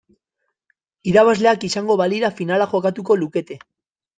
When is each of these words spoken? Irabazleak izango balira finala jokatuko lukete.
Irabazleak 1.11 1.67
izango 1.69 1.99
balira 2.01 2.33
finala 2.41 2.71
jokatuko 2.73 3.19
lukete. 3.25 3.63